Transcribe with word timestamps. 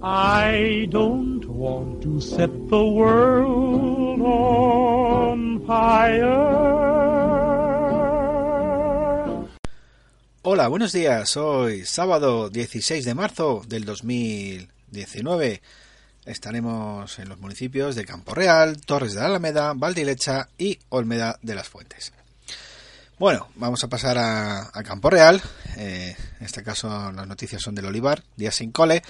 I 0.00 0.86
don't 0.90 1.44
want 1.46 2.02
to 2.02 2.20
set 2.20 2.50
the 2.68 2.84
world 2.84 4.22
on 4.22 5.60
fire. 5.66 6.68
Hola, 10.42 10.68
buenos 10.68 10.92
días. 10.92 11.36
Hoy 11.36 11.84
sábado 11.84 12.48
16 12.48 13.04
de 13.04 13.14
marzo 13.14 13.62
del 13.66 13.84
2019. 13.84 15.62
Estaremos 16.26 17.18
en 17.18 17.28
los 17.28 17.40
municipios 17.40 17.96
de 17.96 18.04
Campo 18.04 18.36
Real, 18.36 18.80
Torres 18.80 19.14
de 19.14 19.20
la 19.20 19.26
Alameda, 19.26 19.72
Valdilecha 19.74 20.48
y 20.56 20.78
Olmeda 20.90 21.40
de 21.42 21.56
las 21.56 21.68
Fuentes. 21.68 22.12
Bueno, 23.18 23.48
vamos 23.56 23.82
a 23.82 23.88
pasar 23.88 24.16
a, 24.16 24.70
Campo 24.84 25.10
Real. 25.10 25.42
Eh, 25.76 26.14
en 26.38 26.46
este 26.46 26.62
caso 26.62 27.10
las 27.10 27.26
noticias 27.26 27.60
son 27.60 27.74
del 27.74 27.86
Olivar, 27.86 28.22
día 28.36 28.52
sin 28.52 28.70
cole. 28.70 29.02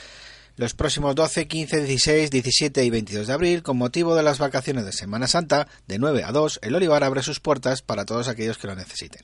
Los 0.58 0.74
próximos 0.74 1.14
12, 1.14 1.46
15, 1.46 1.84
16, 1.84 2.32
17 2.32 2.84
y 2.84 2.90
22 2.90 3.28
de 3.28 3.32
abril, 3.32 3.62
con 3.62 3.78
motivo 3.78 4.16
de 4.16 4.24
las 4.24 4.40
vacaciones 4.40 4.84
de 4.84 4.90
Semana 4.90 5.28
Santa, 5.28 5.68
de 5.86 6.00
9 6.00 6.24
a 6.24 6.32
2, 6.32 6.58
el 6.62 6.74
Olivar 6.74 7.04
abre 7.04 7.22
sus 7.22 7.38
puertas 7.38 7.80
para 7.80 8.04
todos 8.04 8.26
aquellos 8.26 8.58
que 8.58 8.66
lo 8.66 8.74
necesiten. 8.74 9.22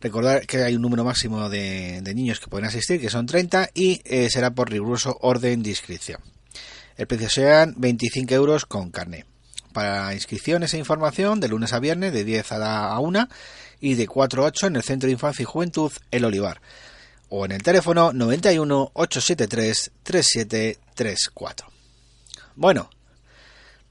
Recordar 0.00 0.46
que 0.46 0.62
hay 0.62 0.74
un 0.74 0.80
número 0.80 1.04
máximo 1.04 1.50
de, 1.50 2.00
niños 2.14 2.40
que 2.40 2.46
pueden 2.46 2.66
asistir, 2.66 2.98
que 2.98 3.10
son 3.10 3.26
30, 3.26 3.72
y 3.74 4.00
eh, 4.06 4.30
será 4.30 4.52
por 4.52 4.70
riguroso 4.70 5.18
orden 5.20 5.62
de 5.62 5.68
inscripción. 5.68 6.22
El 6.96 7.06
precio 7.06 7.28
serán 7.28 7.74
25 7.76 8.32
euros 8.32 8.64
con 8.64 8.90
carne. 8.90 9.26
Para 9.74 10.14
inscripciones 10.14 10.72
e 10.72 10.78
información, 10.78 11.40
de 11.40 11.48
lunes 11.48 11.74
a 11.74 11.78
viernes, 11.78 12.14
de 12.14 12.24
10 12.24 12.52
a 12.52 12.98
1 12.98 13.28
y 13.80 13.96
de 13.96 14.06
4 14.06 14.44
a 14.44 14.46
8 14.46 14.68
en 14.68 14.76
el 14.76 14.82
Centro 14.82 15.08
de 15.08 15.12
Infancia 15.12 15.42
y 15.42 15.44
Juventud 15.44 15.92
El 16.10 16.24
Olivar 16.24 16.62
o 17.28 17.44
en 17.44 17.52
el 17.52 17.62
teléfono 17.62 18.12
91 18.12 18.90
873 18.94 19.90
3734. 20.02 21.66
Bueno, 22.56 22.90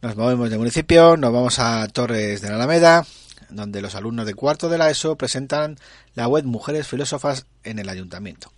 nos 0.01 0.15
movemos 0.15 0.49
de 0.49 0.57
municipio, 0.57 1.17
nos 1.17 1.31
vamos 1.31 1.59
a 1.59 1.87
Torres 1.87 2.41
de 2.41 2.49
la 2.49 2.55
Alameda, 2.55 3.05
donde 3.49 3.81
los 3.81 3.95
alumnos 3.95 4.25
de 4.25 4.33
cuarto 4.33 4.69
de 4.69 4.77
la 4.77 4.89
ESO 4.89 5.15
presentan 5.15 5.77
la 6.15 6.27
web 6.27 6.45
Mujeres 6.45 6.87
Filósofas 6.87 7.45
en 7.63 7.79
el 7.79 7.89
Ayuntamiento. 7.89 8.51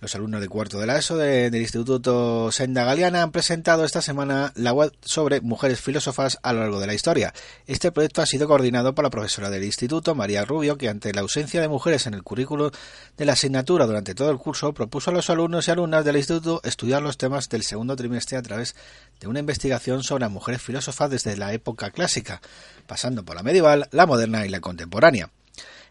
Los 0.00 0.14
alumnos 0.14 0.40
de 0.40 0.48
cuarto 0.48 0.80
de 0.80 0.86
la 0.86 0.96
ESO 0.96 1.18
del 1.18 1.54
Instituto 1.54 2.50
Senda 2.52 2.84
Galeana 2.84 3.22
han 3.22 3.32
presentado 3.32 3.84
esta 3.84 4.00
semana 4.00 4.50
la 4.56 4.72
web 4.72 4.92
sobre 5.02 5.42
mujeres 5.42 5.78
filósofas 5.82 6.38
a 6.42 6.54
lo 6.54 6.60
largo 6.60 6.80
de 6.80 6.86
la 6.86 6.94
historia. 6.94 7.34
Este 7.66 7.92
proyecto 7.92 8.22
ha 8.22 8.26
sido 8.26 8.48
coordinado 8.48 8.94
por 8.94 9.04
la 9.04 9.10
profesora 9.10 9.50
del 9.50 9.62
instituto, 9.62 10.14
María 10.14 10.46
Rubio, 10.46 10.78
que 10.78 10.88
ante 10.88 11.12
la 11.12 11.20
ausencia 11.20 11.60
de 11.60 11.68
mujeres 11.68 12.06
en 12.06 12.14
el 12.14 12.22
currículo 12.22 12.70
de 13.18 13.24
la 13.26 13.34
asignatura 13.34 13.84
durante 13.84 14.14
todo 14.14 14.30
el 14.30 14.38
curso, 14.38 14.72
propuso 14.72 15.10
a 15.10 15.12
los 15.12 15.28
alumnos 15.28 15.68
y 15.68 15.70
alumnas 15.70 16.02
del 16.02 16.16
instituto 16.16 16.62
estudiar 16.64 17.02
los 17.02 17.18
temas 17.18 17.50
del 17.50 17.62
segundo 17.62 17.94
trimestre 17.94 18.38
a 18.38 18.42
través 18.42 18.74
de 19.20 19.26
una 19.26 19.40
investigación 19.40 20.02
sobre 20.02 20.26
mujeres 20.30 20.62
filósofas 20.62 21.10
desde 21.10 21.36
la 21.36 21.52
época 21.52 21.90
clásica, 21.90 22.40
pasando 22.86 23.22
por 23.22 23.36
la 23.36 23.42
medieval, 23.42 23.86
la 23.90 24.06
moderna 24.06 24.46
y 24.46 24.48
la 24.48 24.60
contemporánea. 24.60 25.28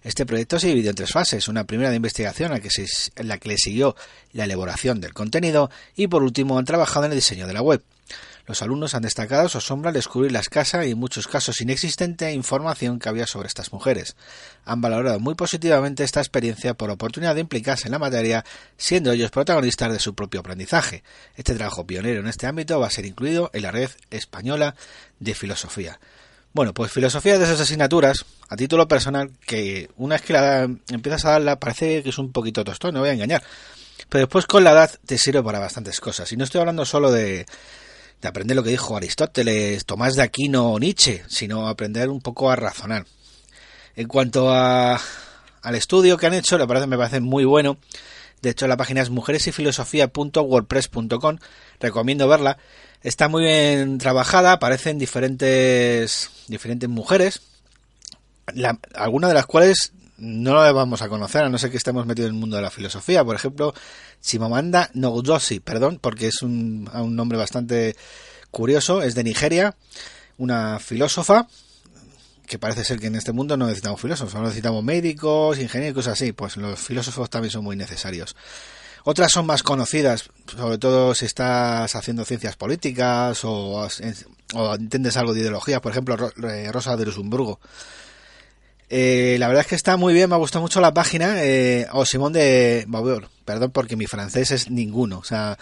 Este 0.03 0.25
proyecto 0.25 0.59
se 0.59 0.67
dividió 0.67 0.91
en 0.91 0.95
tres 0.95 1.11
fases, 1.11 1.47
una 1.47 1.65
primera 1.65 1.89
de 1.89 1.97
investigación 1.97 2.53
a 2.53 2.57
en 2.57 3.27
la 3.27 3.37
que 3.37 3.49
le 3.49 3.57
siguió 3.57 3.95
la 4.33 4.45
elaboración 4.45 5.01
del 5.01 5.13
contenido 5.13 5.69
y 5.95 6.07
por 6.07 6.23
último 6.23 6.57
han 6.57 6.65
trabajado 6.65 7.05
en 7.05 7.11
el 7.11 7.17
diseño 7.17 7.47
de 7.47 7.53
la 7.53 7.61
web. 7.61 7.83
Los 8.49 8.63
alumnos 8.63 8.95
han 8.95 9.03
destacado 9.03 9.47
su 9.47 9.59
asombro 9.59 9.89
al 9.89 9.93
descubrir 9.93 10.31
la 10.31 10.39
escasa 10.39 10.83
y 10.83 10.89
en 10.89 10.97
muchos 10.97 11.27
casos 11.27 11.61
inexistente 11.61 12.31
información 12.31 12.97
que 12.97 13.07
había 13.07 13.27
sobre 13.27 13.47
estas 13.47 13.71
mujeres. 13.71 14.15
Han 14.65 14.81
valorado 14.81 15.19
muy 15.19 15.35
positivamente 15.35 16.03
esta 16.03 16.19
experiencia 16.19 16.73
por 16.73 16.89
oportunidad 16.89 17.35
de 17.35 17.41
implicarse 17.41 17.87
en 17.87 17.91
la 17.91 17.99
materia, 17.99 18.43
siendo 18.75 19.11
ellos 19.11 19.29
protagonistas 19.29 19.93
de 19.93 19.99
su 19.99 20.15
propio 20.15 20.39
aprendizaje. 20.39 21.03
Este 21.35 21.53
trabajo 21.53 21.85
pionero 21.85 22.21
en 22.21 22.27
este 22.27 22.47
ámbito 22.47 22.79
va 22.79 22.87
a 22.87 22.89
ser 22.89 23.05
incluido 23.05 23.51
en 23.53 23.61
la 23.61 23.71
red 23.71 23.91
española 24.09 24.73
de 25.19 25.35
filosofía. 25.35 25.99
Bueno, 26.51 26.73
pues 26.73 26.91
filosofía 26.91 27.37
de 27.37 27.45
esas 27.45 27.59
asignaturas, 27.61 28.25
a 28.49 28.55
título 28.55 28.87
personal, 28.87 29.31
que 29.45 29.89
una 29.97 30.15
vez 30.15 30.23
que 30.23 30.33
la 30.33 30.63
empiezas 30.89 31.25
a 31.25 31.31
darla 31.31 31.59
parece 31.59 32.01
que 32.01 32.09
es 32.09 32.17
un 32.17 32.31
poquito 32.31 32.63
tostón, 32.63 32.95
no 32.95 33.01
voy 33.01 33.09
a 33.09 33.13
engañar. 33.13 33.43
Pero 34.09 34.25
después 34.25 34.47
con 34.47 34.63
la 34.63 34.71
edad 34.71 34.91
te 35.05 35.17
sirve 35.17 35.43
para 35.43 35.59
bastantes 35.59 35.99
cosas. 35.99 36.31
Y 36.31 36.37
no 36.37 36.43
estoy 36.43 36.59
hablando 36.59 36.85
solo 36.85 37.11
de, 37.11 37.45
de 38.21 38.27
aprender 38.27 38.55
lo 38.55 38.63
que 38.63 38.71
dijo 38.71 38.97
Aristóteles, 38.97 39.85
Tomás 39.85 40.15
de 40.15 40.23
Aquino 40.23 40.71
o 40.71 40.79
Nietzsche, 40.79 41.23
sino 41.27 41.67
aprender 41.67 42.09
un 42.09 42.21
poco 42.21 42.49
a 42.49 42.55
razonar. 42.55 43.05
En 43.95 44.07
cuanto 44.07 44.51
a, 44.51 44.99
al 45.61 45.75
estudio 45.75 46.17
que 46.17 46.25
han 46.25 46.33
hecho, 46.33 46.57
me 46.57 46.67
parece, 46.67 46.87
me 46.87 46.97
parece 46.97 47.19
muy 47.19 47.45
bueno. 47.45 47.77
De 48.41 48.51
hecho, 48.51 48.67
la 48.67 48.77
página 48.77 49.01
es 49.01 49.09
mujeresyfilosofía.wordpress.com. 49.09 51.37
Recomiendo 51.79 52.27
verla. 52.27 52.59
Está 53.01 53.29
muy 53.29 53.43
bien 53.43 53.97
trabajada, 53.97 54.51
aparecen 54.53 54.99
diferentes, 54.99 56.29
diferentes 56.47 56.89
mujeres, 56.89 57.41
algunas 58.93 59.29
de 59.29 59.33
las 59.33 59.45
cuales 59.45 59.93
no 60.17 60.53
las 60.53 60.73
vamos 60.73 61.01
a 61.01 61.07
conocer, 61.07 61.43
a 61.43 61.49
no 61.49 61.57
ser 61.57 61.71
que 61.71 61.77
estemos 61.77 62.05
metidos 62.05 62.27
en 62.29 62.35
el 62.35 62.41
mundo 62.41 62.57
de 62.57 62.61
la 62.61 62.71
filosofía. 62.71 63.23
Por 63.23 63.37
ejemplo, 63.37 63.73
Chimamanda 64.21 64.91
Ngozi, 64.93 65.61
perdón, 65.61 65.97
porque 66.01 66.27
es 66.27 66.41
un, 66.41 66.89
un 66.93 67.15
nombre 67.15 67.37
bastante 67.37 67.95
curioso, 68.51 69.01
es 69.01 69.15
de 69.15 69.23
Nigeria, 69.23 69.77
una 70.37 70.79
filósofa, 70.79 71.47
que 72.49 72.57
parece 72.57 72.83
ser 72.83 72.99
que 72.99 73.07
en 73.07 73.15
este 73.15 73.31
mundo 73.31 73.55
no 73.55 73.67
necesitamos 73.67 74.01
filósofos, 74.01 74.33
no 74.33 74.41
necesitamos 74.41 74.83
médicos, 74.83 75.59
ingenieros, 75.59 75.93
cosas 75.93 76.13
así, 76.13 76.31
pues 76.31 76.57
los 76.57 76.79
filósofos 76.79 77.29
también 77.29 77.51
son 77.51 77.63
muy 77.63 77.75
necesarios. 77.75 78.35
Otras 79.03 79.31
son 79.31 79.45
más 79.45 79.61
conocidas, 79.61 80.29
sobre 80.57 80.79
todo 80.79 81.13
si 81.13 81.25
estás 81.25 81.95
haciendo 81.95 82.25
ciencias 82.25 82.55
políticas 82.55 83.41
o, 83.43 83.87
entiendes 84.77 85.15
algo 85.15 85.35
de 85.35 85.41
ideología, 85.41 85.79
por 85.79 85.91
ejemplo, 85.91 86.17
eh, 86.49 86.69
Rosa 86.71 86.97
de 86.97 87.05
Luxemburgo. 87.05 87.59
Eh, 88.89 89.37
la 89.39 89.47
verdad 89.47 89.61
es 89.61 89.67
que 89.67 89.75
está 89.75 89.95
muy 89.95 90.15
bien, 90.15 90.27
me 90.27 90.35
ha 90.35 90.39
gustado 90.39 90.63
mucho 90.63 90.81
la 90.81 90.93
página, 90.93 91.43
eh, 91.43 91.87
o 91.91 92.03
Simón 92.03 92.33
de 92.33 92.85
Beauvoir, 92.87 93.27
perdón 93.45 93.69
porque 93.69 93.95
mi 93.95 94.07
francés 94.07 94.49
es 94.49 94.71
ninguno, 94.71 95.19
o 95.19 95.23
sea, 95.23 95.59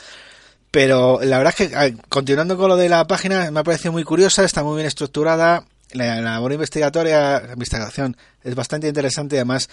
pero 0.72 1.20
la 1.22 1.38
verdad 1.38 1.54
es 1.58 1.68
que 1.68 1.98
continuando 2.08 2.56
con 2.56 2.70
lo 2.70 2.78
de 2.78 2.88
la 2.88 3.06
página 3.08 3.52
me 3.52 3.60
ha 3.60 3.64
parecido 3.66 3.92
muy 3.92 4.06
curiosa, 4.06 4.46
está 4.46 4.64
muy 4.64 4.76
bien 4.76 4.88
estructurada, 4.88 5.66
la 5.94 6.22
labor 6.22 6.54
investigatoria, 6.54 7.42
la 7.42 7.54
investigación 7.54 8.18
es 8.44 8.56
bastante 8.56 8.88
interesante 8.88 9.36
y 9.36 9.40
además 9.40 9.70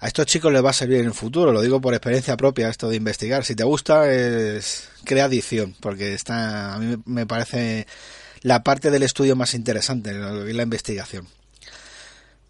a 0.00 0.08
estos 0.08 0.26
chicos 0.26 0.52
les 0.52 0.64
va 0.64 0.70
a 0.70 0.74
servir 0.74 0.98
en 0.98 1.06
el 1.06 1.14
futuro, 1.14 1.52
lo 1.52 1.62
digo 1.62 1.80
por 1.80 1.94
experiencia 1.94 2.36
propia, 2.36 2.68
esto 2.68 2.88
de 2.88 2.96
investigar. 2.96 3.44
Si 3.44 3.54
te 3.54 3.64
gusta, 3.64 4.10
es 4.10 4.88
crea 5.04 5.26
adicción, 5.26 5.76
porque 5.80 6.14
está, 6.14 6.74
a 6.74 6.78
mí 6.78 6.96
me 7.06 7.26
parece 7.26 7.86
la 8.40 8.64
parte 8.64 8.90
del 8.90 9.04
estudio 9.04 9.36
más 9.36 9.54
interesante, 9.54 10.12
la 10.12 10.62
investigación. 10.62 11.28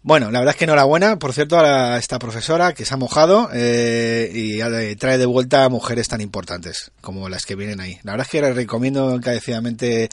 Bueno, 0.05 0.31
la 0.31 0.39
verdad 0.39 0.55
es 0.55 0.57
que 0.57 0.65
enhorabuena, 0.65 1.17
por 1.17 1.31
cierto, 1.31 1.57
a 1.57 1.97
esta 1.97 2.19
profesora 2.19 2.73
que 2.73 2.83
se 2.83 2.93
ha 2.93 2.97
mojado 2.97 3.49
eh, 3.53 4.29
y 4.33 4.95
trae 4.97 5.17
de 5.17 5.25
vuelta 5.25 5.63
a 5.63 5.69
mujeres 5.69 6.09
tan 6.09 6.19
importantes 6.19 6.91
como 6.99 7.29
las 7.29 7.45
que 7.45 7.55
vienen 7.55 7.79
ahí. 7.79 7.99
La 8.03 8.11
verdad 8.11 8.27
es 8.27 8.31
que 8.31 8.41
les 8.41 8.53
recomiendo 8.53 9.15
encarecidamente 9.15 10.09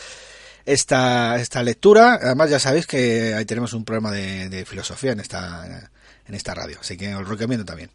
esta, 0.65 1.41
esta 1.41 1.63
lectura. 1.63 2.19
Además, 2.23 2.51
ya 2.51 2.59
sabéis 2.59 2.87
que 2.87 3.35
ahí 3.35 3.45
tenemos 3.45 3.73
un 3.73 3.85
programa 3.85 4.13
de, 4.13 4.49
de 4.49 4.65
filosofía 4.65 5.13
en 5.13 5.21
esta 5.21 5.91
en 6.31 6.35
esta 6.35 6.55
radio. 6.55 6.79
Así 6.81 6.97
que 6.97 7.15
os 7.15 7.29
recomiendo 7.29 7.65
también. 7.65 7.91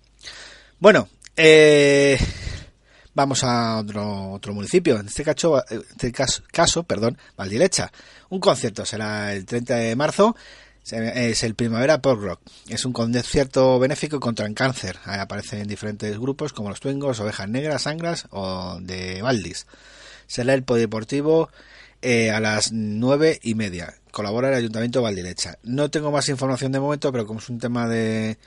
Bueno, 0.79 1.07
eh, 1.35 2.19
vamos 3.13 3.43
a 3.43 3.77
otro, 3.77 4.31
otro 4.31 4.53
municipio. 4.53 4.99
En 4.99 5.07
este, 5.07 5.23
caso, 5.23 5.63
este 5.67 6.11
caso, 6.11 6.83
perdón, 6.83 7.17
Valdilecha. 7.35 7.91
Un 8.29 8.39
concierto 8.39 8.85
será 8.85 9.33
el 9.33 9.45
30 9.45 9.75
de 9.75 9.95
marzo. 9.95 10.35
Es 10.83 11.41
el 11.41 11.55
Primavera 11.55 11.99
Pop 11.99 12.21
Rock. 12.21 12.41
Es 12.69 12.85
un 12.85 12.93
concierto 12.93 13.79
benéfico 13.79 14.19
contra 14.19 14.45
el 14.45 14.53
cáncer. 14.53 14.97
aparecen 15.05 15.67
diferentes 15.67 16.19
grupos 16.19 16.53
como 16.53 16.69
los 16.69 16.79
Twingos, 16.79 17.19
Ovejas 17.19 17.49
Negras, 17.49 17.83
Sangras 17.83 18.27
o 18.29 18.77
de 18.81 19.21
Valdis. 19.21 19.65
Será 20.27 20.53
el 20.53 20.63
Polideportivo 20.63 21.49
eh, 22.07 22.29
a 22.29 22.39
las 22.39 22.71
nueve 22.71 23.39
y 23.41 23.55
media 23.55 23.95
colabora 24.11 24.49
el 24.49 24.53
Ayuntamiento 24.53 24.99
de 24.99 25.03
Valdilecha. 25.05 25.57
No 25.63 25.89
tengo 25.89 26.11
más 26.11 26.29
información 26.29 26.71
de 26.71 26.79
momento, 26.79 27.11
pero 27.11 27.25
como 27.25 27.39
es 27.39 27.49
un 27.49 27.57
tema 27.57 27.89
de 27.89 28.37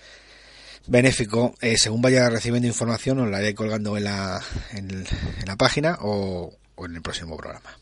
benéfico, 0.87 1.57
eh, 1.61 1.77
según 1.77 2.01
vaya 2.01 2.31
recibiendo 2.31 2.69
información, 2.69 3.19
os 3.19 3.29
la 3.29 3.41
iré 3.43 3.57
colgando 3.57 3.97
en 3.97 4.05
la, 4.05 4.41
en, 4.71 5.05
la 5.45 5.57
página 5.57 5.99
o, 6.03 6.53
en 6.79 6.95
el 6.95 7.03
próximo 7.03 7.37
programa. 7.37 7.77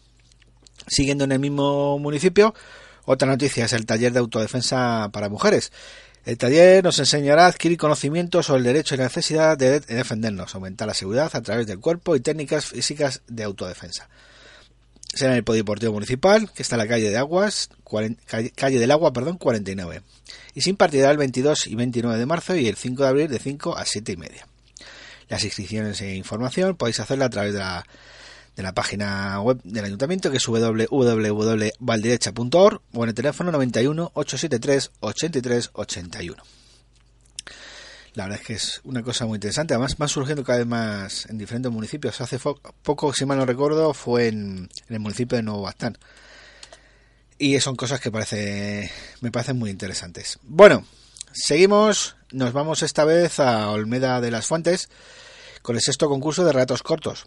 Siguiendo 0.86 1.24
en 1.24 1.32
el 1.32 1.40
mismo 1.40 1.98
municipio, 1.98 2.54
otra 3.04 3.28
noticia 3.28 3.66
es 3.66 3.74
el 3.74 3.84
taller 3.84 4.14
de 4.14 4.20
autodefensa 4.20 5.10
para 5.12 5.28
mujeres. 5.28 5.72
El 6.24 6.38
taller 6.38 6.82
nos 6.82 6.98
enseñará 7.00 7.44
a 7.44 7.48
adquirir 7.48 7.76
conocimientos 7.76 8.46
sobre 8.46 8.60
el 8.60 8.64
derecho 8.64 8.94
y 8.94 8.98
la 8.98 9.04
necesidad 9.04 9.58
de 9.58 9.80
defendernos, 9.80 10.54
aumentar 10.54 10.88
la 10.88 10.94
seguridad 10.94 11.30
a 11.34 11.42
través 11.42 11.66
del 11.66 11.80
cuerpo 11.80 12.16
y 12.16 12.20
técnicas 12.20 12.64
físicas 12.64 13.20
de 13.28 13.44
autodefensa 13.44 14.08
será 15.16 15.32
en 15.32 15.38
el 15.38 15.44
Polideportivo 15.44 15.92
Municipal, 15.92 16.50
que 16.52 16.62
está 16.62 16.76
en 16.76 16.80
la 16.80 16.88
calle 16.88 17.10
de 17.10 17.16
Aguas, 17.16 17.70
calle, 18.54 18.78
del 18.78 18.90
Agua, 18.90 19.12
perdón, 19.12 19.38
49. 19.38 20.02
Y 20.54 20.60
se 20.60 20.70
impartirá 20.70 21.10
el 21.10 21.16
22 21.16 21.66
y 21.66 21.74
29 21.74 22.18
de 22.18 22.26
marzo 22.26 22.54
y 22.54 22.68
el 22.68 22.76
5 22.76 23.02
de 23.02 23.08
abril 23.08 23.28
de 23.28 23.38
5 23.38 23.76
a 23.76 23.84
7 23.84 24.12
y 24.12 24.16
media. 24.16 24.46
Las 25.28 25.44
inscripciones 25.44 26.00
e 26.00 26.14
información 26.14 26.76
podéis 26.76 27.00
hacerla 27.00 27.24
a 27.26 27.30
través 27.30 27.52
de 27.52 27.58
la, 27.58 27.84
de 28.56 28.62
la 28.62 28.72
página 28.72 29.40
web 29.40 29.60
del 29.64 29.84
ayuntamiento 29.84 30.30
que 30.30 30.36
es 30.36 30.46
www.valdirecha.org 30.46 32.80
o 32.92 33.02
en 33.02 33.08
el 33.08 33.14
teléfono 33.14 33.50
91 33.50 34.12
873 34.14 34.92
83 35.00 35.70
81. 35.72 36.42
La 38.16 38.24
verdad 38.24 38.40
es 38.40 38.46
que 38.46 38.54
es 38.54 38.80
una 38.84 39.02
cosa 39.02 39.26
muy 39.26 39.36
interesante. 39.36 39.74
Además, 39.74 39.98
van 39.98 40.08
surgiendo 40.08 40.42
cada 40.42 40.60
vez 40.60 40.66
más 40.66 41.26
en 41.26 41.36
diferentes 41.36 41.70
municipios. 41.70 42.18
Hace 42.22 42.38
poco, 42.38 43.12
si 43.12 43.26
mal 43.26 43.36
no 43.36 43.44
recuerdo, 43.44 43.92
fue 43.92 44.28
en, 44.28 44.70
el 44.88 45.00
municipio 45.00 45.36
de 45.36 45.42
Nuevo 45.42 45.60
Bastán. 45.60 45.98
Y 47.38 47.60
son 47.60 47.76
cosas 47.76 48.00
que 48.00 48.10
parece, 48.10 48.90
me 49.20 49.30
parecen 49.30 49.58
muy 49.58 49.68
interesantes. 49.68 50.38
Bueno, 50.42 50.86
seguimos. 51.34 52.16
Nos 52.32 52.54
vamos 52.54 52.82
esta 52.82 53.04
vez 53.04 53.38
a 53.38 53.68
Olmeda 53.68 54.22
de 54.22 54.30
las 54.30 54.46
Fuentes 54.46 54.88
con 55.60 55.76
el 55.76 55.82
sexto 55.82 56.08
concurso 56.08 56.42
de 56.42 56.52
relatos 56.52 56.82
cortos. 56.82 57.26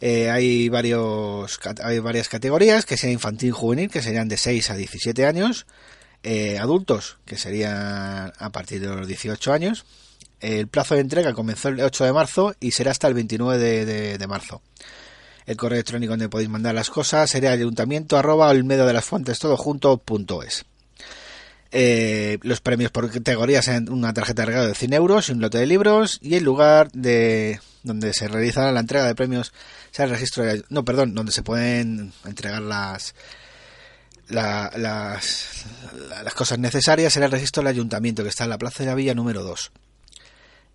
Eh, 0.00 0.30
hay, 0.30 0.70
varios, 0.70 1.60
hay 1.84 1.98
varias 1.98 2.30
categorías, 2.30 2.86
que 2.86 2.96
sea 2.96 3.10
infantil 3.10 3.52
juvenil, 3.52 3.90
que 3.90 4.00
serían 4.00 4.28
de 4.28 4.38
6 4.38 4.70
a 4.70 4.76
17 4.76 5.26
años. 5.26 5.66
Eh, 6.28 6.58
adultos, 6.58 7.18
que 7.24 7.38
serían 7.38 8.32
a 8.36 8.50
partir 8.50 8.80
de 8.80 8.88
los 8.88 9.06
18 9.06 9.52
años 9.52 9.86
el 10.40 10.66
plazo 10.66 10.96
de 10.96 11.00
entrega 11.00 11.32
comenzó 11.32 11.68
el 11.68 11.80
8 11.80 12.04
de 12.04 12.12
marzo 12.12 12.54
y 12.58 12.72
será 12.72 12.90
hasta 12.90 13.06
el 13.06 13.14
29 13.14 14.18
de, 14.18 14.26
marzo. 14.26 14.60
El 15.46 15.56
correo 15.56 15.76
electrónico 15.76 16.14
donde 16.14 16.28
podéis 16.28 16.50
mandar 16.50 16.74
las 16.74 16.90
cosas 16.90 17.30
sería 17.30 17.52
ayuntamiento 17.52 18.18
arroba 18.18 18.52
medio 18.54 18.86
de 18.86 18.92
las 18.92 19.04
fuentes 19.04 19.38
todo 19.38 19.56
junto 19.56 20.02
es. 20.42 20.64
Eh, 21.70 22.38
los 22.42 22.60
premios 22.60 22.90
por 22.90 23.08
categoría 23.08 23.62
sean 23.62 23.88
una 23.88 24.12
tarjeta 24.12 24.42
de 24.42 24.46
regalo 24.46 24.66
de 24.66 24.74
100 24.74 24.92
euros, 24.94 25.28
un 25.28 25.40
lote 25.40 25.58
de 25.58 25.66
libros 25.66 26.18
y 26.22 26.34
el 26.34 26.42
lugar 26.42 26.90
de 26.90 27.60
donde 27.82 28.12
se 28.12 28.26
realizará 28.26 28.72
la 28.72 28.80
entrega 28.80 29.06
de 29.06 29.14
premios 29.14 29.52
sea 29.92 30.06
el 30.06 30.10
registro 30.10 30.42
de, 30.42 30.64
no 30.70 30.84
perdón 30.84 31.14
donde 31.14 31.30
se 31.30 31.42
pueden 31.42 32.12
entregar 32.24 32.62
las 32.62 33.14
las, 34.28 34.76
las 34.76 36.34
cosas 36.34 36.58
necesarias 36.58 37.12
será 37.12 37.26
el 37.26 37.32
registro 37.32 37.62
del 37.62 37.68
ayuntamiento 37.68 38.22
que 38.22 38.28
está 38.28 38.44
en 38.44 38.50
la 38.50 38.58
plaza 38.58 38.82
de 38.82 38.90
la 38.90 38.94
villa 38.94 39.14
número 39.14 39.42
2 39.42 39.72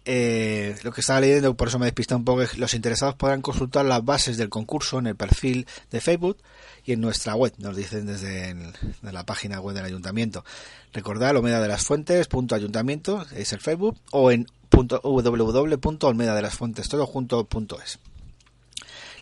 eh, 0.04 0.76
lo 0.84 0.92
que 0.92 1.02
estaba 1.02 1.22
leyendo, 1.22 1.54
por 1.56 1.68
eso 1.68 1.78
me 1.78 1.86
despista 1.86 2.16
un 2.16 2.26
poco, 2.26 2.42
los 2.58 2.74
interesados 2.74 3.16
podrán 3.16 3.42
consultar 3.42 3.86
las 3.86 4.04
bases 4.04 4.36
del 4.38 4.50
concurso 4.50 4.98
en 4.98 5.06
el 5.08 5.16
perfil 5.16 5.68
de 5.92 6.02
Facebook 6.02 6.38
y 6.86 6.94
en 6.94 7.02
nuestra 7.02 7.36
web, 7.36 7.54
nos 7.60 7.76
dicen 7.76 8.08
desde 8.08 8.56
la 9.04 9.26
página 9.26 9.60
web 9.60 9.76
del 9.76 9.86
ayuntamiento. 9.86 10.44
Recordad, 10.92 11.36
Olmeda 11.36 11.62
de 11.62 11.68
las 11.68 11.84
Fuentes, 11.84 12.28
punto 12.28 12.56
ayuntamiento, 12.56 13.26
es 13.36 13.54
el 13.54 13.60
Facebook, 13.60 13.98
o 14.10 14.32
en 14.32 14.48
punto 14.70 15.00
www.olmeda 15.04 16.34
de 16.34 16.42
las 16.42 16.56
Fuentes, 16.56 16.90
todo 16.90 17.06
junto, 17.06 17.46
punto 17.46 17.80
es. 17.80 18.00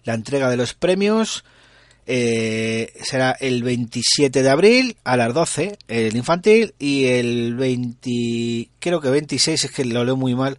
La 0.06 0.14
entrega 0.14 0.50
de 0.50 0.56
los 0.56 0.74
premios 0.74 1.44
eh, 2.11 2.91
será 3.03 3.38
el 3.39 3.61
27 3.61 4.41
de 4.41 4.50
abril 4.50 4.97
a 5.03 5.15
las 5.15 5.31
12 5.31 5.77
el 5.88 6.15
infantil 6.15 6.73
y 6.79 7.06
el 7.06 7.56
20 7.56 8.69
creo 8.79 9.00
que 9.00 9.11
26 9.11 9.65
es 9.65 9.69
que 9.69 9.85
lo 9.85 10.03
leo 10.03 10.17
muy 10.17 10.33
mal 10.33 10.57